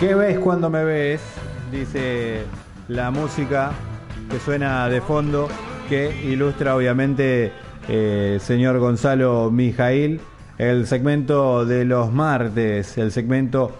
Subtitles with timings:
[0.00, 1.20] ¿Qué ves cuando me ves?
[1.70, 2.42] Dice
[2.88, 3.70] la música
[4.28, 5.48] que suena de fondo,
[5.88, 7.52] que ilustra obviamente
[7.88, 10.20] eh, señor Gonzalo Mijail,
[10.58, 13.70] el segmento de los martes, el segmento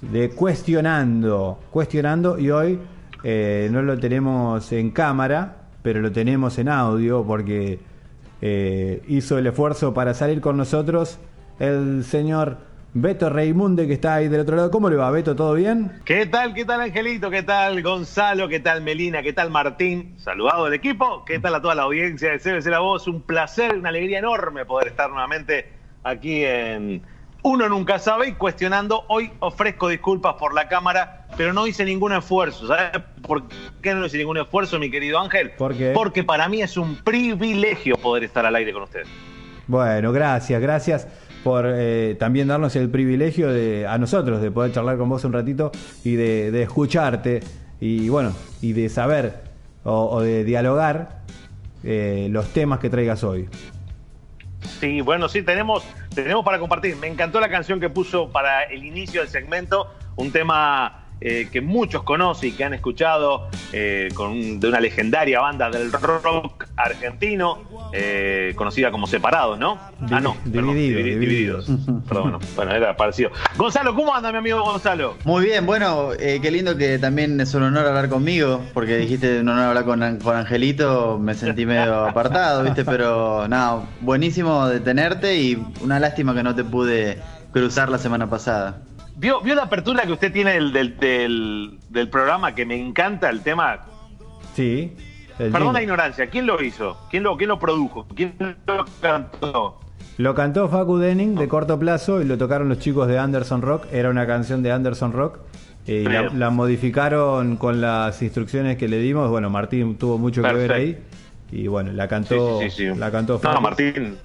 [0.00, 2.80] de cuestionando, cuestionando y hoy
[3.22, 7.78] eh, no lo tenemos en cámara, pero lo tenemos en audio porque
[8.42, 11.18] eh, hizo el esfuerzo para salir con nosotros
[11.60, 14.70] el señor Beto Reimunde que está ahí del otro lado.
[14.70, 15.34] ¿Cómo le va, Beto?
[15.34, 16.00] ¿Todo bien?
[16.04, 16.54] ¿Qué tal?
[16.54, 17.28] ¿Qué tal, Angelito?
[17.28, 18.48] ¿Qué tal, Gonzalo?
[18.48, 19.20] ¿Qué tal, Melina?
[19.20, 20.14] ¿Qué tal, Martín?
[20.18, 21.24] Saludado del equipo.
[21.24, 23.08] ¿Qué tal a toda la audiencia de CBC La Voz?
[23.08, 25.72] Un placer, una alegría enorme poder estar nuevamente
[26.04, 27.02] aquí en
[27.42, 29.04] Uno Nunca Sabe y cuestionando.
[29.08, 32.68] Hoy ofrezco disculpas por la cámara, pero no hice ningún esfuerzo.
[32.68, 32.92] ¿Sabes
[33.22, 33.42] por
[33.82, 35.50] qué no hice ningún esfuerzo, mi querido Ángel?
[35.58, 35.90] ¿Por qué?
[35.92, 39.08] Porque para mí es un privilegio poder estar al aire con ustedes.
[39.66, 41.08] Bueno, gracias, gracias
[41.44, 45.32] por eh, también darnos el privilegio de a nosotros de poder charlar con vos un
[45.34, 45.70] ratito
[46.02, 47.42] y de, escucharte
[47.80, 49.42] y bueno, y de saber
[49.84, 51.20] o, o de dialogar
[51.84, 53.46] eh, los temas que traigas hoy.
[54.80, 55.84] Sí, bueno, sí, tenemos,
[56.14, 56.96] tenemos para compartir.
[56.96, 61.60] Me encantó la canción que puso para el inicio del segmento, un tema eh, que
[61.60, 67.58] muchos conocen y que han escuchado eh, con, de una legendaria banda del rock argentino,
[67.92, 69.78] eh, conocida como Separados, ¿no?
[70.10, 71.66] ah, no, perdón, Dividido, Dividi- Divididos.
[72.08, 73.30] Perdón, bueno, bueno, era parecido.
[73.56, 75.16] Gonzalo, ¿cómo anda mi amigo Gonzalo?
[75.24, 79.40] Muy bien, bueno, eh, qué lindo que también es un honor hablar conmigo, porque dijiste
[79.40, 82.84] un honor hablar con, con Angelito, me sentí medio apartado, ¿viste?
[82.84, 87.18] Pero nada, buenísimo de tenerte y una lástima que no te pude
[87.52, 88.82] cruzar la semana pasada.
[89.16, 93.30] ¿Vio, vio la apertura que usted tiene del, del, del- del programa que me encanta
[93.30, 93.80] el tema?
[94.54, 94.92] Sí.
[95.38, 96.96] el Perdón la ignorancia, ¿quién lo hizo?
[97.10, 98.06] ¿Quién lo, quién lo produjo?
[98.14, 98.34] ¿Quién
[98.66, 99.80] lo cantó?
[100.16, 103.86] Lo cantó Facu Denning de corto plazo y lo tocaron los chicos de Anderson Rock.
[103.92, 105.38] Era una canción de Anderson Rock.
[105.86, 109.28] eh, y la, modificaron con las instrucciones que le dimos.
[109.30, 110.98] Bueno, Martín tuvo mucho que ver ahí.
[111.52, 113.60] Y bueno, la cantó, Sí, sí, sí, la cantó No.
[113.60, 114.16] Martín.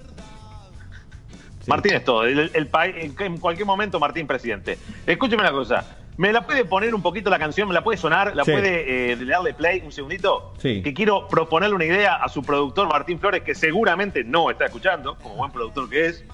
[1.60, 1.70] Sí.
[1.70, 2.24] Martín es todo.
[2.24, 4.78] El, el país, en, cualquier momento, Martín presidente.
[5.06, 5.96] Escúcheme una cosa.
[6.16, 7.68] ¿Me la puede poner un poquito la canción?
[7.68, 8.34] ¿Me la puede sonar?
[8.36, 8.52] ¿La Sí.
[8.52, 10.52] puede eh, darle play un segundito?
[10.58, 10.82] Sí.
[10.82, 15.16] Que quiero proponerle una idea a su productor Martín Flores, que seguramente no está escuchando,
[15.22, 16.24] como buen productor que es.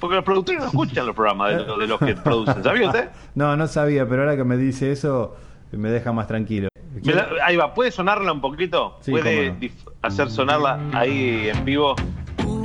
[0.00, 2.64] Porque los productores no escuchan los programas de, los- de los que producen.
[2.64, 3.10] ¿Sabía usted?
[3.36, 5.36] No, no sabía, pero ahora que me dice eso,
[5.70, 6.68] me deja más tranquilo.
[7.04, 8.98] La- ahí va, ¿puede sonarla un poquito?
[9.02, 9.58] Sí, ¿Puede no.
[10.02, 11.94] hacer sonarla ahí en vivo?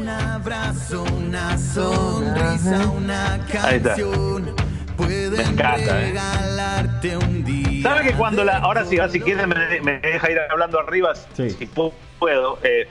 [0.07, 3.89] Un abrazo, una sonrisa, una Ahí está.
[3.89, 4.55] canción.
[4.95, 6.07] Pueden Me encanta, ¿eh?
[6.11, 7.83] regalarte un día.
[7.83, 8.59] ¿Sabe que cuando la.
[8.59, 11.49] Ahora sí, ahora si quiere me, me deja ir hablando arriba, Sí.
[11.49, 12.57] si pu- puedo.
[12.63, 12.87] eh,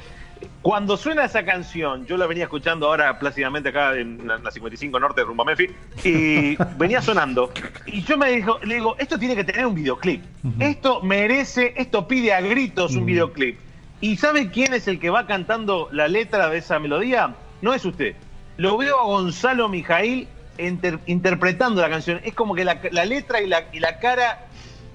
[0.60, 5.00] cuando suena esa canción, yo la venía escuchando ahora plácidamente acá en la, la 55
[5.00, 5.70] Norte de Rumba Memphis,
[6.04, 7.50] y venía sonando.
[7.86, 10.22] Y yo me dijo, le digo, esto tiene que tener un videoclip.
[10.58, 13.58] Esto merece, esto pide a gritos un videoclip.
[14.00, 17.34] ¿Y sabe quién es el que va cantando la letra de esa melodía?
[17.62, 18.14] No es usted.
[18.58, 22.20] Lo veo a Gonzalo Mijail inter- interpretando la canción.
[22.24, 24.40] Es como que la, la letra y la, y la cara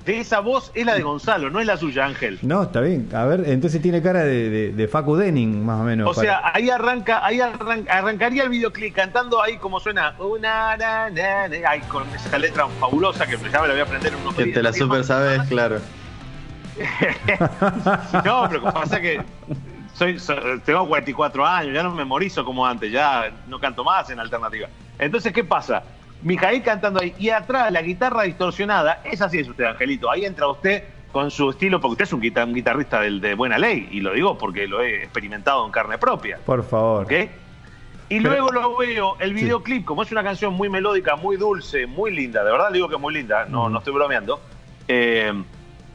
[0.05, 2.39] de esa voz es la de Gonzalo, no es la suya, Ángel.
[2.41, 3.07] No, está bien.
[3.13, 6.17] A ver, entonces tiene cara de, de- de Facu Denning, más o menos.
[6.17, 11.09] O sea, ahí arranca, ahí arran- arrancaría el videoclip cantando ahí como suena una na,
[11.11, 14.19] na, na, ahí con esa letra fabulosa que ya me la voy a aprender en
[14.21, 15.79] unos Que te la super sabes, claro.
[18.25, 19.21] No, pero lo que pasa es que
[19.93, 20.17] soy,
[20.65, 24.67] tengo 44 años, ya no me memorizo como antes, ya no canto más en alternativa.
[24.97, 25.83] Entonces, ¿qué pasa?
[26.23, 30.09] Mijail cantando ahí y atrás la guitarra distorsionada, es así es usted, Angelito.
[30.09, 33.33] Ahí entra usted con su estilo, porque usted es un, guitar- un guitarrista del- de
[33.35, 36.39] buena ley, y lo digo porque lo he experimentado en carne propia.
[36.45, 37.03] Por favor.
[37.05, 37.11] ¿ok?
[38.09, 41.85] Y Pero- luego lo veo, el videoclip, como es una canción muy melódica, muy dulce,
[41.85, 44.39] muy linda, de verdad le digo que es muy linda, no, no estoy bromeando.
[44.87, 45.33] eh,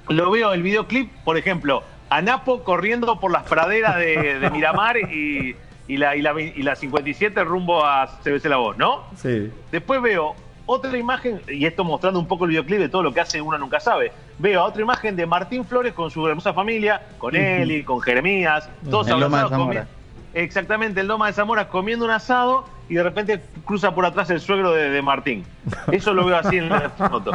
[0.09, 4.97] lo veo el videoclip, por ejemplo, a Napo corriendo por las praderas de, de Miramar
[4.99, 5.57] y,
[5.89, 9.05] y la, y, la, ve- y la 57 rumbo a CBC La Voz, ¿no?
[9.17, 9.51] Sí.
[9.73, 10.35] Después veo
[10.67, 13.57] otra imagen, y esto mostrando un poco el videoclip de todo lo que hace uno
[13.59, 14.13] nunca sabe.
[14.39, 19.07] Veo otra imagen de Martín Flores con su hermosa familia, con Eli, con Jeremías, todos
[19.09, 19.83] En Loma de abrazados Zamora.
[19.85, 19.87] comi-
[20.35, 24.41] Exactamente, el Loma de Zamora comiendo un asado y de repente cruza por atrás el
[24.41, 25.45] suegro de, de Martín.
[25.91, 27.33] Eso lo veo así en la foto.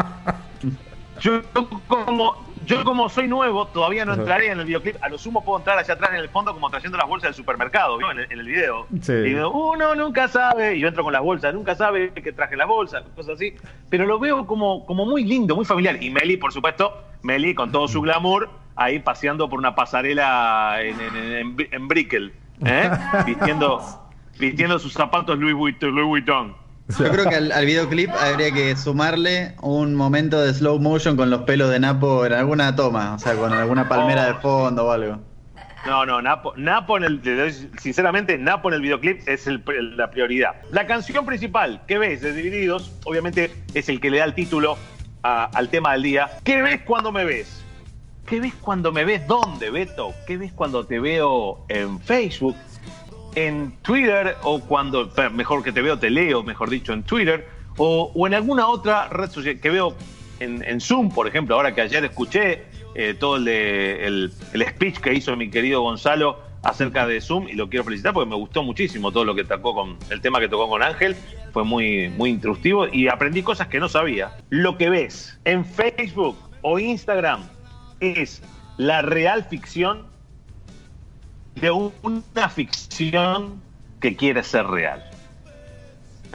[1.19, 1.41] Yo
[1.87, 2.35] como,
[2.65, 4.95] yo como soy nuevo, todavía no entraré en el videoclip.
[5.01, 7.35] A lo sumo puedo entrar allá atrás en el fondo como trayendo las bolsas del
[7.35, 8.11] supermercado, ¿vio?
[8.11, 8.87] En el, en el video.
[9.01, 9.13] Sí.
[9.13, 12.55] Y digo, uno nunca sabe, y yo entro con las bolsas, nunca sabe que traje
[12.55, 13.55] las bolsas, cosas así.
[13.89, 16.01] Pero lo veo como, como muy lindo, muy familiar.
[16.01, 20.99] Y Meli, por supuesto, Meli con todo su glamour, ahí paseando por una pasarela en,
[20.99, 22.33] en, en, en Brickell,
[22.65, 22.91] ¿eh?
[23.25, 23.81] vistiendo,
[24.39, 25.91] vistiendo sus zapatos Louis Vuitton.
[25.91, 26.60] Louis Vuitton.
[26.99, 31.29] Yo creo que al, al videoclip habría que sumarle un momento de slow motion con
[31.29, 34.91] los pelos de Napo en alguna toma, o sea, con alguna palmera de fondo o
[34.91, 35.19] algo.
[35.85, 39.63] No, no, Napo, Napo en el, sinceramente, Napo en el videoclip es el-
[39.97, 40.51] la prioridad.
[40.71, 44.77] La canción principal que ves de Divididos, obviamente es el que le da el título
[45.23, 46.29] a- al tema del día.
[46.43, 47.63] ¿Qué ves cuando me ves?
[48.27, 49.25] ¿Qué ves cuando me ves?
[49.27, 50.13] ¿Dónde, Beto?
[50.27, 52.55] ¿Qué ves cuando te veo en Facebook?
[53.35, 57.47] En Twitter o cuando, mejor que te veo, te leo, mejor dicho, en Twitter
[57.77, 59.95] o, o en alguna otra red social que veo
[60.39, 62.63] en, Zoom, por ejemplo, ahora que ayer escuché
[62.95, 67.53] eh, todo el, el, el speech que hizo mi querido Gonzalo acerca de Zoom y
[67.53, 70.47] lo quiero felicitar porque me gustó muchísimo todo lo que tocó con el tema que
[70.47, 71.15] tocó con Ángel,
[71.53, 74.37] fue muy, muy instructivo y aprendí cosas que no sabía.
[74.49, 77.43] Lo que ves en Facebook o Instagram
[77.99, 78.41] es
[78.77, 80.10] la real ficción
[81.55, 83.61] de un- una ficción
[83.99, 85.03] que quiere ser real.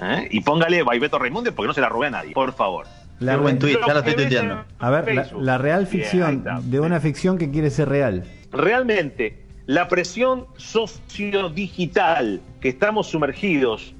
[0.02, 0.28] ¿Eh?
[0.30, 2.86] Y póngale Baibeto Raimunde porque no se la robé a nadie, por favor.
[3.18, 4.64] La buen re- tuit, ya lo estoy en tuiteando.
[4.78, 8.24] A ver, la, real ficción de una ficción que quiere ser real.
[8.52, 13.94] Realmente, la presión sociodigital que estamos sumergidos,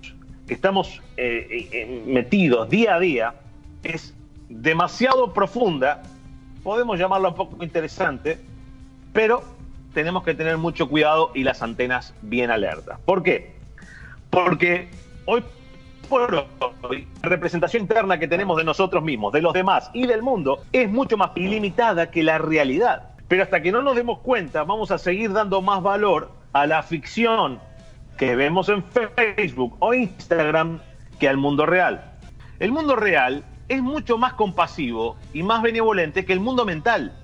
[0.46, 3.34] que estamos eh, eh, metidos día a día,
[3.82, 4.14] es
[4.50, 6.02] demasiado profunda.
[6.62, 8.38] Podemos llamarla un poco interesante,
[9.14, 9.42] pero
[9.96, 13.00] tenemos que tener mucho cuidado y las antenas bien alertas.
[13.06, 13.54] ¿Por qué?
[14.28, 14.90] Porque
[15.24, 15.42] hoy
[16.10, 16.46] por
[16.82, 20.60] hoy, la representación interna que tenemos de nosotros mismos, de los demás y del mundo
[20.70, 23.08] es mucho más ilimitada que la realidad.
[23.26, 26.82] Pero hasta que no nos demos cuenta, vamos a seguir dando más valor a la
[26.82, 27.58] ficción
[28.18, 30.78] que vemos en Facebook o Instagram
[31.18, 32.12] que al mundo real.
[32.60, 37.16] El mundo real es mucho más compasivo y más benevolente que el mundo mental.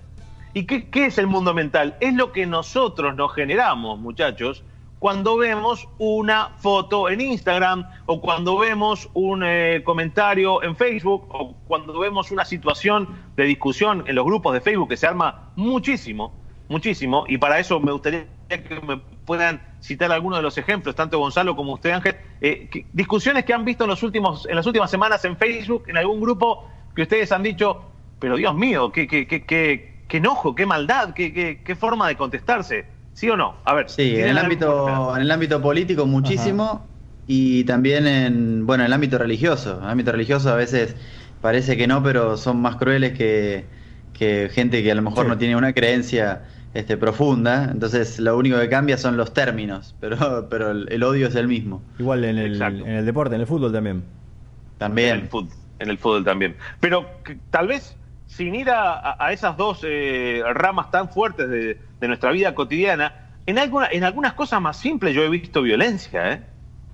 [0.54, 1.96] ¿Y qué, es el mundo mental?
[2.00, 4.62] Es lo que nosotros nos generamos, muchachos,
[4.99, 11.56] cuando vemos una foto en Instagram o cuando vemos un eh, comentario en Facebook o
[11.66, 16.34] cuando vemos una situación de discusión en los grupos de Facebook que se arma muchísimo,
[16.69, 17.25] muchísimo.
[17.26, 21.56] Y para eso me gustaría que me puedan citar algunos de los ejemplos, tanto Gonzalo
[21.56, 25.25] como usted, Ángel, eh, discusiones que han visto en, los últimos, en las últimas semanas
[25.25, 27.82] en Facebook, en algún grupo que ustedes han dicho,
[28.19, 32.06] pero Dios mío, qué, qué, qué, qué, qué enojo, qué maldad, qué, qué, qué forma
[32.06, 32.85] de contestarse.
[33.14, 33.56] ¿Sí o no?
[33.64, 33.88] A ver.
[33.88, 36.87] Sí, en ¿tienen el ámbito, en el ámbito político muchísimo
[37.26, 39.79] y también en, bueno, en el ámbito religioso.
[39.79, 40.97] En el ámbito religioso a veces
[41.41, 43.70] parece que no, pero son más crueles que,
[44.12, 45.29] que gente que a lo mejor Sí.
[45.31, 46.43] no tiene una creencia
[46.75, 47.70] este, profunda.
[47.73, 51.49] Entonces lo único que cambia son los términos, pero, pero el, el odio es el
[51.49, 51.82] mismo.
[51.99, 53.97] Igual en el, en el deporte, en el fútbol también.
[53.97, 55.29] En el También.
[55.29, 55.49] fútbol,
[55.79, 56.56] en el fútbol también.
[56.81, 57.97] Pero que- tal vez
[58.34, 63.12] sin ir a, a- esas dos eh, ramas tan fuertes de, de nuestra vida cotidiana,
[63.44, 66.43] en, alguna, en algunas cosas más simples yo he visto violencia, ¿eh?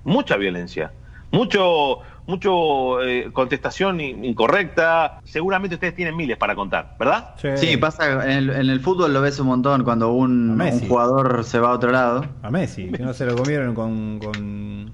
[0.03, 0.91] Mucha violencia.
[1.31, 5.19] Mucho, mucho eh, contestación in- incorrecta.
[5.23, 7.35] Seguramente ustedes tienen miles para contar, ¿verdad?
[7.55, 11.59] Sí, pasa, en el, en el fútbol lo ves un montón cuando un, jugador se
[11.59, 12.25] va a otro lado.
[12.41, 14.91] A Messi, que no se lo comieron con, con,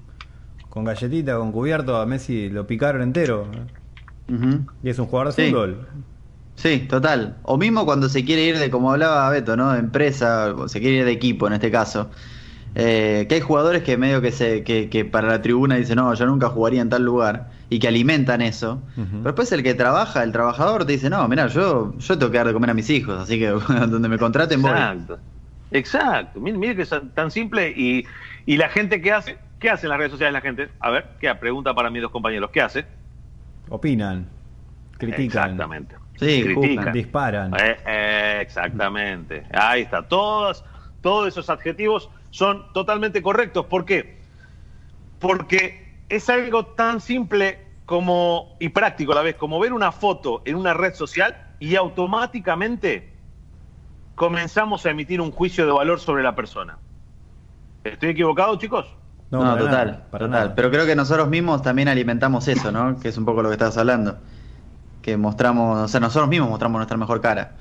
[0.68, 3.48] con galletita, con cubierto, a Messi lo picaron entero.
[4.28, 4.66] Ujú.
[4.82, 5.50] Y es un jugador de Sí.
[5.50, 5.88] fútbol.
[6.56, 7.36] Sí, total.
[7.42, 9.72] O mismo cuando se quiere ir de, como hablaba Beto, ¿no?
[9.72, 12.10] De empresa, o se quiere ir de equipo en este caso.
[12.74, 16.12] Eh, que hay jugadores que medio que se que, que para la tribuna dicen, no,
[16.12, 18.82] yo nunca jugaría en tal lugar, y que alimentan eso.
[18.94, 22.38] Pero después el que trabaja, el trabajador, te dice, no, mira, yo, yo tengo que
[22.38, 23.48] dar de comer a mis hijos, así que
[23.88, 24.70] donde me contraten voy.
[24.70, 25.18] Exacto.
[25.70, 26.40] Exacto.
[26.40, 28.06] Mire, mire que es tan simple y,
[28.44, 30.68] y la gente que hace, ¿qué hace en las redes sociales la gente?
[30.80, 32.50] A ver, ¿qué pregunta para mis dos compañeros?
[32.52, 32.86] ¿Qué hace?
[33.68, 34.28] Opinan,
[34.98, 35.96] critican, Exactamente.
[36.18, 36.76] Sí, critican.
[36.76, 36.92] juzgan.
[36.92, 37.54] disparan.
[37.54, 39.46] Eh, eh, exactamente.
[39.52, 40.02] Ahí está.
[40.02, 40.64] Todos,
[41.00, 43.66] todos esos adjetivos son totalmente correctos.
[43.66, 44.18] ¿Por qué?
[45.18, 50.42] Porque es algo tan simple como y práctico a la vez como ver una foto
[50.44, 53.14] en una red social y automáticamente
[54.14, 56.78] comenzamos a emitir un juicio de valor sobre la persona.
[57.84, 58.86] ¿Estoy equivocado, chicos?
[59.30, 60.30] No, para total, nada, para total.
[60.30, 60.54] nada.
[60.54, 62.98] Pero creo que nosotros mismos también alimentamos eso, ¿no?
[62.98, 64.18] Que es un poco lo que estabas hablando.
[65.06, 67.52] Que mostramos, o sea, nosotros mismos mostramos nuestra mejor cara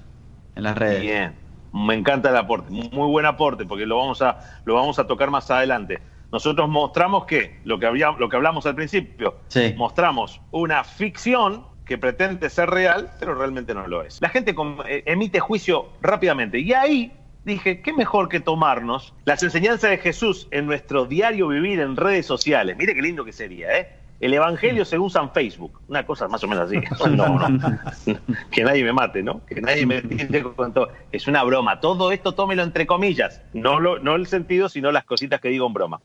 [0.56, 1.02] en las redes.
[1.04, 1.36] Bien,
[1.72, 5.30] me encanta el aporte, muy buen aporte, porque lo vamos a, lo vamos a tocar
[5.30, 6.00] más adelante.
[6.32, 9.76] Nosotros mostramos que, lo que, había, lo que hablamos al principio, Sí.
[9.78, 14.20] mostramos una ficción que pretende ser real, pero realmente no lo es.
[14.24, 14.56] La gente
[14.88, 16.58] eh, emite juicio rápidamente.
[16.58, 21.80] Y ahí dije, qué mejor que tomarnos las enseñanzas de Jesús en nuestro diario vivir
[21.80, 22.76] en redes sociales.
[22.76, 24.00] Mire qué lindo que sería, ¿eh?
[24.20, 25.82] El Evangelio según San Facebook.
[25.88, 26.80] Una cosa más o menos así.
[27.16, 27.60] No, no.
[28.52, 29.46] Que nadie me mate, ¿no?
[29.46, 30.90] Que nadie me tire con todo.
[31.12, 31.80] Es una broma.
[31.80, 33.42] Todo esto tómelo entre comillas.
[33.54, 36.02] No, lo, no el sentido, sino las cositas que digo en broma.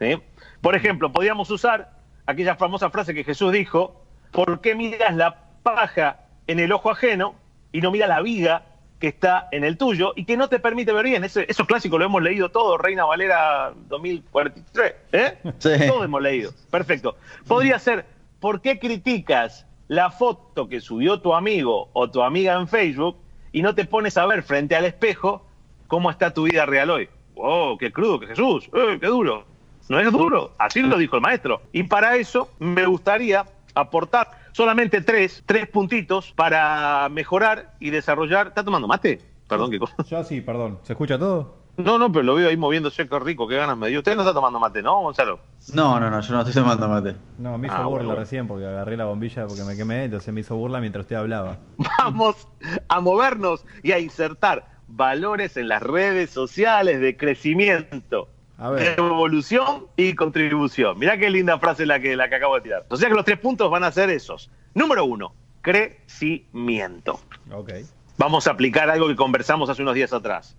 [0.00, 0.18] ¿sí?
[0.60, 1.92] Por ejemplo, podríamos usar
[2.26, 7.34] aquella famosa frase que Jesús dijo, ¿por qué miras la paja en el ojo ajeno
[7.72, 8.62] y no miras la viga
[9.02, 11.24] que está en el tuyo y que no te permite ver bien?
[11.24, 15.38] Eso clásico lo hemos leído todo, Reina Valera 2043, ¿eh?
[15.58, 15.70] Sí.
[15.88, 16.52] Todo hemos leído.
[16.70, 17.16] Perfecto.
[17.48, 18.06] Podría ser,
[18.38, 23.16] ¿por qué criticas la foto que subió tu amigo o tu amiga en Facebook
[23.50, 25.44] y no te pones a ver frente al espejo
[25.88, 27.08] cómo está tu vida real hoy?
[27.34, 27.78] ¡Wow!
[27.78, 28.70] ¡Qué crudo, que Jesús!
[28.72, 29.44] ¡Eh, ¡Qué duro!
[29.88, 31.60] No es duro, así lo dijo el maestro.
[31.72, 38.48] Y para eso me gustaría aportar solamente tres, tres puntitos para mejorar y desarrollar.
[38.48, 39.20] ¿Está tomando mate?
[39.48, 39.94] Perdón, ¿qué cosa?
[40.08, 40.78] Yo sí, perdón.
[40.82, 41.60] ¿Se escucha todo?
[41.78, 44.00] No, no, pero lo veo ahí moviéndose, qué rico, qué ganas me dio.
[44.00, 45.40] Usted no está tomando mate, ¿no, Gonzalo?
[45.72, 47.16] No, no, no, yo no estoy tomando mate.
[47.38, 48.20] No, me hizo Ah, burla bueno.
[48.20, 51.56] recién porque agarré la bombilla porque me quemé, entonces me hizo burla mientras usted hablaba.
[51.98, 52.46] Vamos
[52.88, 58.28] a movernos y a insertar valores en las redes sociales de crecimiento,
[58.58, 58.94] A ver.
[58.98, 60.98] evolución y contribución.
[60.98, 62.86] Mirá qué linda frase la que, la que acabo de tirar.
[62.88, 64.50] O sea que los tres puntos van a ser esos.
[64.74, 67.20] Número uno, crecimiento.
[67.52, 67.72] Ok.
[68.18, 70.56] Vamos a aplicar algo que conversamos hace unos días atrás.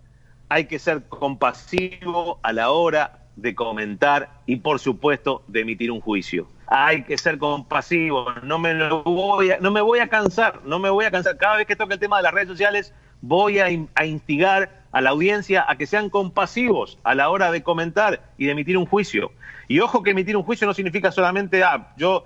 [0.50, 6.02] Hay que ser compasivo a la hora de comentar y, por supuesto, de emitir un
[6.02, 6.48] juicio.
[6.68, 8.26] Hay que ser compasivo.
[8.44, 10.62] No me, lo voy a, no me voy a cansar.
[10.66, 11.38] No me voy a cansar.
[11.38, 14.83] Cada vez que toque el tema de las redes sociales, voy a, in- a instigar
[14.94, 18.78] a la audiencia a que sean compasivos a la hora de comentar y de emitir
[18.78, 19.32] un juicio.
[19.68, 22.26] Y ojo que emitir un juicio no significa solamente, ah, yo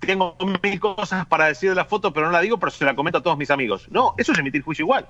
[0.00, 2.96] tengo mil cosas para decir de la foto, pero no la digo, pero se la
[2.96, 3.86] comento a todos mis amigos.
[3.90, 5.08] No, eso es emitir juicio igual.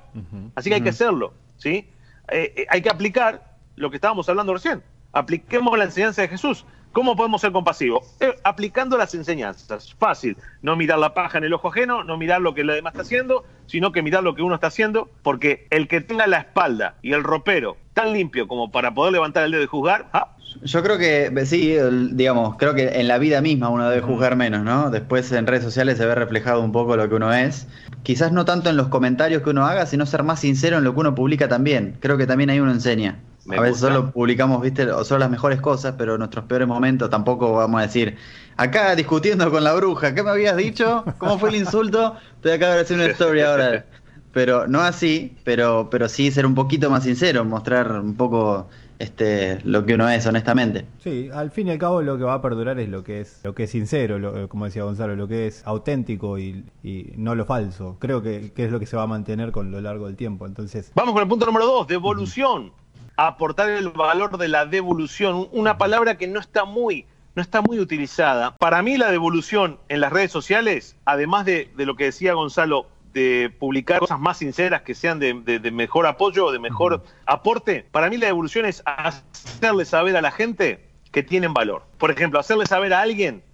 [0.54, 1.88] Así que hay que hacerlo, ¿sí?
[2.28, 4.82] Eh, eh, hay que aplicar lo que estábamos hablando recién.
[5.12, 6.66] Apliquemos la enseñanza de Jesús.
[6.94, 8.06] ¿Cómo podemos ser compasivos?
[8.20, 9.92] Eh, aplicando las enseñanzas.
[9.98, 10.36] Fácil.
[10.62, 13.02] No mirar la paja en el ojo ajeno, no mirar lo que el demás está
[13.02, 16.94] haciendo, sino que mirar lo que uno está haciendo, porque el que tenga la espalda
[17.02, 20.84] y el ropero tan limpio como para poder levantar el dedo y juzgar, ah, Yo
[20.84, 21.76] creo que, sí,
[22.12, 24.90] digamos, creo que en la vida misma uno debe juzgar menos, ¿no?
[24.90, 27.66] Después en redes sociales se ve reflejado un poco lo que uno es.
[28.04, 30.94] Quizás no tanto en los comentarios que uno haga, sino ser más sincero en lo
[30.94, 31.96] que uno publica también.
[31.98, 33.18] Creo que también ahí uno enseña.
[33.46, 33.86] Me a veces gusta.
[33.88, 37.82] solo publicamos, viste, o solo las mejores cosas, pero nuestros peores momentos tampoco vamos a
[37.82, 38.16] decir,
[38.56, 41.04] acá discutiendo con la bruja, ¿qué me habías dicho?
[41.18, 42.16] ¿Cómo fue el insulto?
[42.36, 43.86] Estoy acá de hacer una story ahora.
[44.32, 49.60] Pero no así, pero, pero sí ser un poquito más sincero, mostrar un poco este,
[49.62, 50.86] lo que uno es, honestamente.
[50.98, 53.40] Sí, al fin y al cabo lo que va a perdurar es lo que es
[53.44, 57.36] lo que es sincero, lo- como decía Gonzalo, lo que es auténtico y, y no
[57.36, 57.96] lo falso.
[58.00, 60.46] Creo que, que es lo que se va a mantener con lo largo del tiempo.
[60.46, 62.72] Entonces, Vamos con el punto número dos, devolución.
[63.16, 67.06] Aportar el valor de la devolución, una palabra que no está muy,
[67.36, 68.56] no está muy utilizada.
[68.56, 72.86] Para mí la devolución en las redes sociales, además de, de lo que decía Gonzalo,
[73.12, 77.86] de publicar cosas más sinceras que sean de, de- de mejor apoyo, de mejor aporte,
[77.92, 81.84] para mí la devolución es hacerle saber a la gente que tienen valor.
[81.98, 83.44] Por ejemplo, hacerle saber a alguien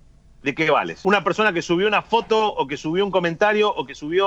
[0.43, 1.05] de qué vales.
[1.05, 4.27] Una persona que subió una foto o que subió un comentario o que subió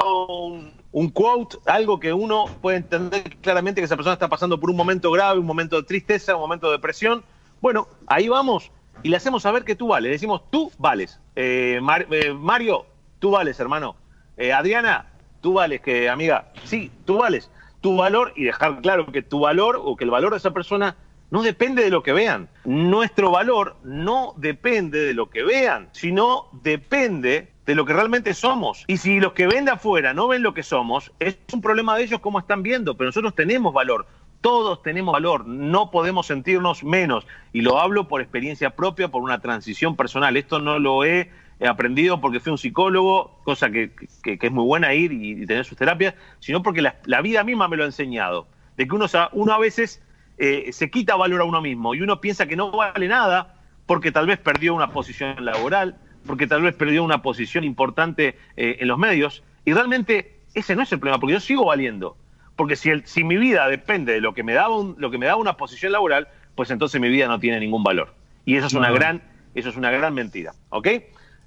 [0.91, 4.75] un, quote, algo que uno puede entender claramente que esa persona está pasando por un
[4.75, 7.23] momento grave, un momento de tristeza, un momento de depresión.
[7.61, 10.09] Bueno, ahí vamos y le hacemos saber que tú vales.
[10.09, 11.19] Le decimos, tú vales.
[11.35, 11.79] Eh,
[12.11, 12.85] eh, Mario,
[13.19, 13.95] tú vales, hermano.
[14.37, 15.07] Eh, Adriana,
[15.41, 16.51] tú vales, que amiga.
[16.63, 17.49] Sí, tú vales.
[17.81, 20.95] Tu valor y dejar claro que tu valor o que el valor de esa persona
[21.33, 22.47] no depende de lo que vean.
[22.63, 28.85] Nuestro valor no depende de lo que vean, sino depende de lo que realmente somos.
[28.85, 31.97] Y si los que ven de afuera no ven lo que somos, es un problema
[31.97, 34.05] de ellos cómo están viendo, pero nosotros tenemos valor.
[34.41, 37.25] Todos tenemos valor, no podemos sentirnos menos.
[37.51, 40.37] Y lo hablo por experiencia propia, por una transición personal.
[40.37, 41.31] Esto no lo he
[41.67, 43.89] aprendido porque fui un psicólogo, cosa que,
[44.23, 47.81] es muy buena ir y, tener sus terapias, sino porque la, vida misma me lo
[47.81, 48.45] ha enseñado.
[48.77, 49.99] De que uno, uno a veces
[50.45, 54.11] eh, se quita valor a uno mismo y uno piensa que no vale nada porque
[54.11, 55.95] tal vez perdió una posición laboral,
[56.25, 59.43] porque tal vez perdió una posición importante eh, en los medios.
[59.65, 62.17] Y realmente ese no es el problema, porque yo sigo valiendo.
[62.55, 65.17] Porque si, el- si mi vida depende de lo que, me daba un- lo que
[65.17, 68.13] me daba una posición laboral, pues entonces mi vida no tiene ningún valor.
[68.45, 68.95] Y eso es una No.
[68.95, 69.21] gran,
[69.55, 70.53] eso es una gran mentira.
[70.69, 70.87] ¿Ok?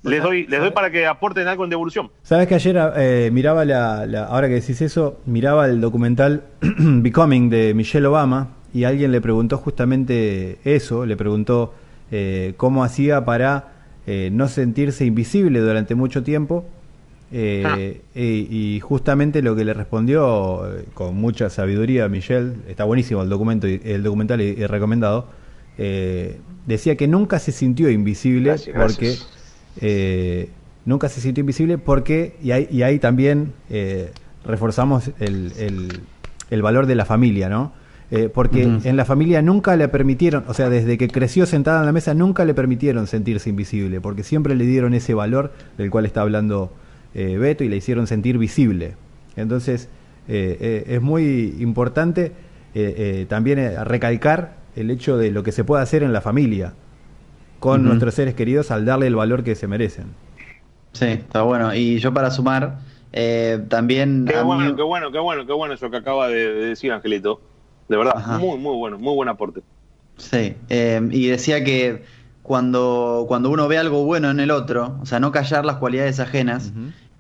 [0.03, 2.11] Les doy, les doy para que aporten algo en devolución.
[2.23, 7.49] Sabes que ayer eh, miraba la, la- ahora que decís eso, miraba el documental Becoming
[7.51, 11.75] de Michelle Obama y alguien le preguntó justamente eso, le preguntó
[12.11, 13.73] eh, cómo hacía para
[14.07, 16.65] eh, no sentirse invisible durante mucho tiempo
[17.33, 17.77] eh, Ah.
[18.21, 23.29] y, y justamente lo que le respondió eh, con mucha sabiduría Michelle, está buenísimo el
[23.29, 25.27] documento, el documental y, y recomendado,
[25.79, 30.49] eh, decía que nunca se sintió invisible Gracias, porque gracias.
[30.85, 33.53] nunca se sintió invisible porque, y ahí, y ahí también
[34.45, 36.01] reforzamos el, el-
[36.49, 37.73] el valor de la familia, ¿no?
[38.11, 41.87] Eh, porque en la familia nunca le permitieron, o sea, desde que creció sentada en
[41.87, 46.07] la mesa, nunca le permitieron sentirse invisible, porque siempre le dieron ese valor del cual
[46.07, 46.73] está hablando
[47.15, 48.95] eh, Beto y le hicieron sentir visible.
[49.37, 49.89] Entonces,
[50.29, 52.33] eh, eh, es muy importante
[52.75, 56.21] eh, eh, también eh, recalcar el hecho de lo que se puede hacer en la
[56.21, 56.75] familia
[57.59, 60.05] con nuestros seres queridos al darle el valor que se merecen.
[60.93, 61.75] Sí, está bueno.
[61.75, 62.79] Y yo para sumar,
[63.13, 64.27] eh, también...
[64.29, 66.93] Qué mí- bueno, qué bueno, qué bueno, qué bueno eso que acaba de, de decir
[66.93, 67.41] Angelito.
[67.89, 68.39] De verdad, Ajá.
[68.39, 69.63] muy, muy bueno, muy buen aporte.
[70.17, 72.05] Sí, eh, y decía que
[72.43, 76.21] cuando, cuando uno ve algo bueno en el otro, o sea, no callar las cualidades
[76.21, 76.73] ajenas,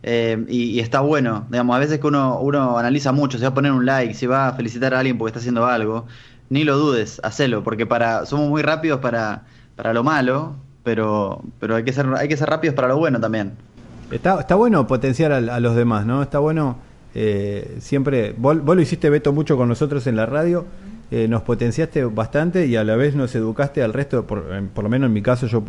[0.03, 3.51] eh, y, y está bueno, digamos, a veces que uno, uno analiza mucho, si va
[3.51, 6.07] a poner un like, si va a felicitar a alguien porque está haciendo algo,
[6.49, 9.43] ni lo dudes, hacelo, porque para, somos muy rápidos para,
[9.75, 10.55] para lo malo,
[10.85, 13.53] pero, pero hay, que ser, hay que ser rápidos para lo bueno también.
[14.11, 16.23] Está, está bueno potenciar a, a los demás, ¿no?
[16.23, 16.79] Está bueno
[17.19, 18.35] eh, siempre.
[18.37, 20.67] Vos, lo hiciste, Beto, mucho con nosotros en la radio.
[21.11, 24.27] eh, nos potenciaste bastante y a la vez nos educaste al resto.
[24.27, 24.45] Por,
[24.75, 25.63] por lo menos en mi caso, yo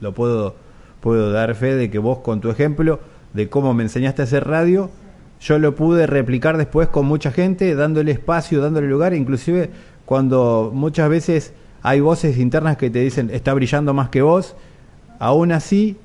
[0.00, 0.54] lo puedo,
[1.00, 3.00] puedo dar fe de que vos, con tu ejemplo
[3.34, 4.90] de cómo me enseñaste a hacer radio,
[5.40, 9.70] yo lo pude replicar después con mucha gente, dándole espacio, dándole lugar, inclusive
[10.06, 14.54] cuando muchas veces hay voces internas que te dicen está brillando más que vos,
[15.18, 15.98] aún así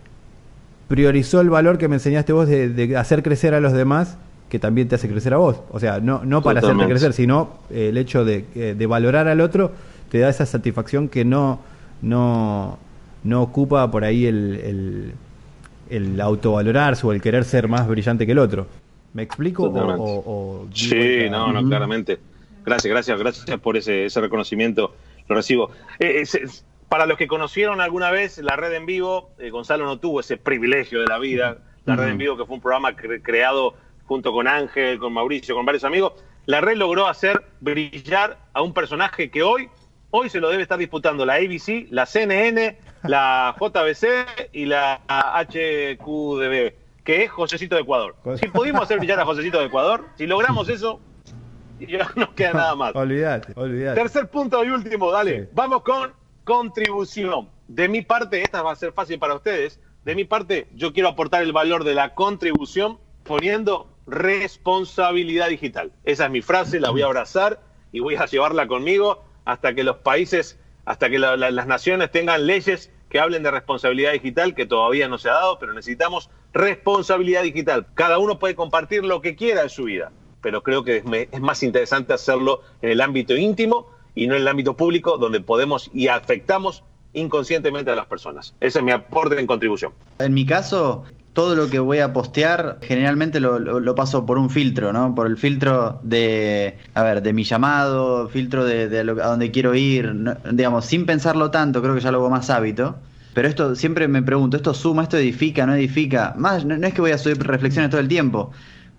[0.87, 4.17] priorizó el valor que me enseñaste vos de hacer crecer a los demás,
[4.49, 5.61] que también te hace crecer a vos.
[5.71, 6.93] O sea, no, no para hacerte Totalmente.
[6.93, 9.71] crecer, sino eh, el hecho de, eh, de valorar al otro
[10.09, 11.59] te da esa satisfacción que no,
[12.01, 12.79] no,
[13.23, 15.13] no ocupa por ahí el,
[15.89, 18.67] el, el autovalorarse o el querer ser más brillante que el otro.
[19.13, 19.63] ¿Me explico?
[19.65, 22.19] O, Sí, no, no, claramente.
[22.65, 24.93] Gracias, gracias, gracias por ese, ese reconocimiento.
[25.27, 25.71] Lo recibo.
[25.99, 29.85] Eh, es- es- para los que conocieron alguna vez la red en vivo, eh, Gonzalo
[29.85, 31.59] no tuvo ese privilegio de la vida.
[31.85, 33.73] La red en vivo, que fue un programa cre- creado
[34.09, 36.13] junto con Ángel, con Mauricio, con varios amigos.
[36.47, 39.69] La red logró hacer brillar a un personaje que hoy,
[40.09, 46.73] hoy se lo debe estar disputando la ABC, la CNN, la JBC y la HQDB,
[47.03, 48.15] que es Josecito de Ecuador.
[48.41, 50.99] Si pudimos hacer brillar a Josecito de Ecuador, si logramos eso,
[51.79, 52.95] ya no queda nada más.
[52.95, 54.01] Olvídate, olvídate.
[54.01, 55.43] Tercer punto y último, dale.
[55.43, 55.49] Sí.
[55.53, 56.13] Vamos con
[56.45, 57.47] contribución.
[57.67, 59.79] De mi parte, esta va a ser fácil para ustedes.
[60.03, 65.91] De mi parte, yo quiero aportar el valor de la contribución poniendo responsabilidad digital.
[66.03, 69.83] Esa es mi frase, la voy a abrazar y voy a llevarla conmigo hasta que
[69.83, 74.53] los países, hasta que la- la- las naciones tengan leyes que hablen de responsabilidad digital,
[74.53, 77.87] que todavía no se ha dado, pero necesitamos responsabilidad digital.
[77.95, 81.41] Cada uno puede compartir lo que quiera en su vida, pero creo que es, es
[81.41, 85.89] más interesante hacerlo en el ámbito íntimo y no en el ámbito público, donde podemos
[85.93, 88.53] y afectamos inconscientemente a las personas.
[88.59, 89.93] Ese es mi aporte en contribución.
[90.19, 91.05] En mi caso,
[91.39, 95.15] todo lo que voy a postear generalmente lo, paso por un filtro, ¿no?
[95.15, 99.49] Por el filtro de, a ver, de mi llamado, filtro de, de lo- a donde
[99.51, 103.01] quiero ir, no- digamos, sin pensarlo tanto, creo que ya lo hago más hábito.
[103.33, 106.33] Pero esto siempre me pregunto, ¿esto suma, esto edifica, no edifica?
[106.37, 108.51] Más, no, es que voy a subir reflexiones todo el tiempo,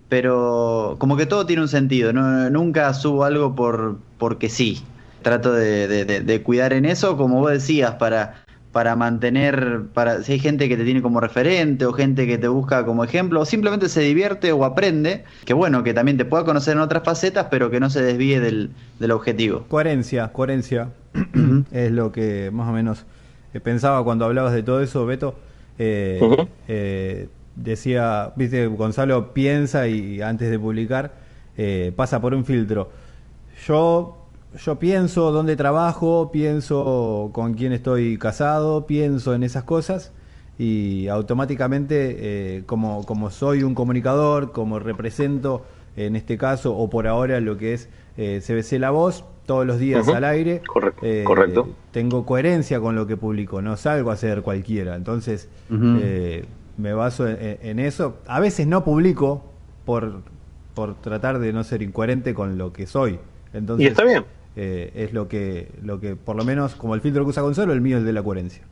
[0.07, 4.93] pero como que todo tiene un sentido, no, nunca subo algo por porque sí.
[5.21, 5.87] Trato de-
[6.23, 10.77] de cuidar en eso, como vos decías, para, para mantener, para si hay gente que
[10.77, 14.51] te tiene como referente o gente que te busca como ejemplo, o simplemente se divierte
[14.51, 17.89] o aprende, que bueno, que también te pueda conocer en otras facetas, pero que no
[17.89, 19.65] se desvíe del, del objetivo.
[19.67, 20.89] Coherencia, coherencia
[21.71, 23.05] es lo que más o menos
[23.53, 25.35] eh, pensaba cuando hablabas de todo eso, Beto.
[25.77, 26.19] Eh,
[26.67, 31.13] eh, decía, viste, Gonzalo piensa y antes de publicar
[31.57, 32.91] eh, pasa por un filtro.
[33.67, 34.20] Yo,
[34.59, 40.11] yo pienso dónde trabajo, pienso con quién estoy casado, pienso en esas cosas
[40.57, 47.07] y automáticamente, eh, como, como soy un comunicador, como represento en este caso, o por
[47.07, 51.23] ahora lo que es eh, CBC La Voz, todos los días al aire, Correcto, eh,
[51.25, 51.69] correcto.
[51.91, 56.45] tengo coherencia con lo que publico, no salgo a ser cualquiera, entonces eh,
[56.77, 58.17] me baso en, en eso.
[58.27, 59.43] A veces no publico
[59.85, 60.21] por,
[60.73, 63.19] por tratar de no ser incoherente con lo que soy.
[63.53, 64.23] Entonces, Y está bien.
[64.55, 67.73] Eh, es lo que, lo que, por lo menos, como el filtro que usa Gonzalo,
[67.73, 68.63] el mío es el de la coherencia.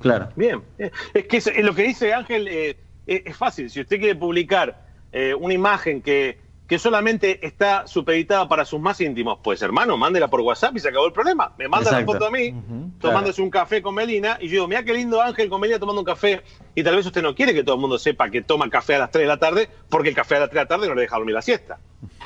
[0.00, 0.28] Claro.
[0.36, 3.70] Bien, Eh, es que es- es lo que dice Ángel eh, es, es fácil.
[3.70, 4.82] Si usted quiere publicar
[5.12, 10.28] eh, una imagen que, que solamente está supeditada para sus más íntimos, pues hermano, mándela
[10.28, 11.52] por WhatsApp y se acabó el problema.
[11.58, 12.12] Me manda Exacto.
[12.14, 12.54] la foto a mí,
[13.00, 16.00] tomándose un café con Melina, y yo digo, mira qué lindo Ángel con Melina tomando
[16.00, 16.42] un café.
[16.74, 19.00] Y tal vez usted no quiere que todo el mundo sepa que toma café a
[19.00, 20.94] las 3 de la tarde, porque el café a las 3 de la tarde no
[20.94, 21.78] le deja dormir la siesta.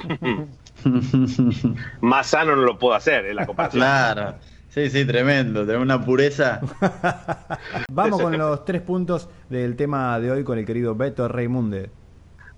[2.01, 3.81] más sano no lo puedo hacer, es la comparación.
[3.81, 4.35] claro.
[4.69, 5.65] Sí, sí, tremendo.
[5.65, 6.61] Tenemos una pureza.
[7.91, 11.91] Vamos con los tres puntos del tema de hoy con el querido Beto Raimunde.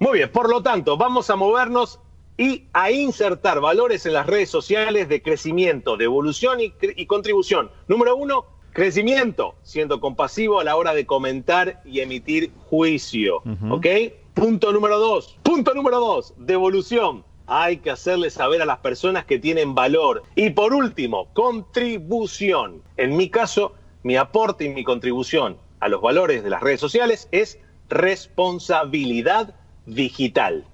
[0.00, 2.00] Muy bien, por lo tanto, vamos a movernos
[2.38, 7.70] y a insertar valores en las redes sociales de crecimiento, de evolución y contribución.
[7.86, 13.42] Número uno, crecimiento, siendo compasivo a la hora de comentar y emitir juicio.
[13.70, 13.86] ¿Ok?
[14.34, 15.36] Punto número dos.
[15.42, 17.24] Punto número dos, devolución.
[17.52, 20.22] Hay que hacerle saber a las personas que tienen valor.
[20.36, 22.80] Y por último, contribución.
[22.96, 27.28] En mi caso, mi aporte y mi contribución a los valores de las redes sociales
[27.32, 27.58] es
[27.88, 30.64] responsabilidad digital.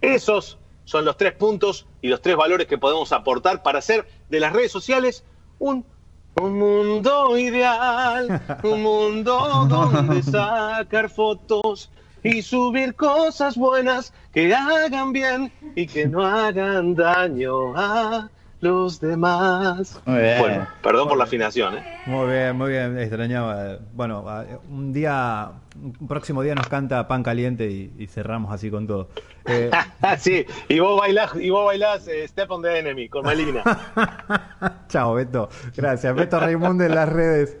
[0.00, 4.40] Esos son los tres puntos y los tres valores que podemos aportar para hacer de
[4.40, 5.24] las redes sociales
[5.60, 5.86] un,
[6.40, 15.52] un mundo ideal, un mundo donde sacar fotos y subir cosas buenas que hagan bien
[15.74, 20.00] y que no hagan daño a los demás.
[20.04, 20.38] Muy bien.
[20.38, 21.78] Bueno, perdón por la afinación.
[21.78, 21.84] ¿eh?
[22.06, 23.78] Muy bien, muy bien, extrañaba.
[23.92, 24.24] Bueno,
[24.68, 25.50] un día,
[25.80, 29.08] un próximo día nos canta Pan Caliente y, y cerramos así con todo.
[29.50, 29.70] Eh,
[30.18, 33.62] sí, y vos bailás, y vos bailás eh, Step on the Enemy con Melina.
[34.88, 35.48] chao, Beto.
[35.74, 36.14] Gracias.
[36.14, 37.56] Beto Raimundo en las redes.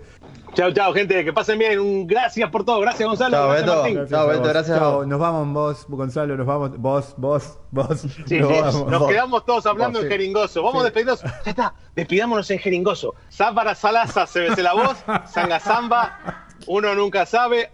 [0.58, 1.24] Chao, chao, gente.
[1.24, 1.78] Que pasen bien.
[1.78, 2.80] Un gracias por todo.
[2.80, 3.30] Gracias, Gonzalo.
[3.36, 3.76] Chao, gracias, Beto.
[3.82, 4.06] Martín.
[4.08, 5.06] Chao, a Beto, gracias a Chao, vos.
[5.06, 6.76] Nos vamos vos, Gonzalo, nos vamos.
[6.78, 8.00] Vos, vos, vos.
[8.26, 8.86] Sí, nos sí, vamos.
[8.90, 9.08] nos vos.
[9.08, 10.16] quedamos todos hablando Vos, en sí.
[10.16, 10.60] jeringoso.
[10.64, 10.80] Vamos Sí.
[10.80, 11.22] a despedirnos.
[11.22, 13.14] Ya está, despidámonos en jeringoso.
[13.32, 14.96] Zápara Salaza, se bese la voz.
[15.30, 17.68] Sanga Zamba, uno nunca sabe.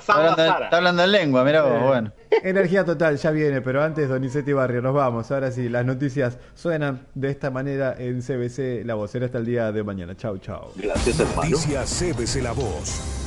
[0.00, 0.64] Zamba hablando, Sara.
[0.66, 2.12] está hablando en lengua, mirá vos, bueno.
[2.42, 5.30] Energía total, ya viene, pero antes Donizetti Barrio, nos vamos.
[5.30, 9.10] Ahora sí, las noticias suenan de esta manera en CBC La Voz.
[9.10, 10.16] Será hasta el día de mañana.
[10.16, 10.70] Chau, chau.
[10.76, 11.50] Gracias, hermano.
[11.50, 13.25] Noticias CBC La Voz.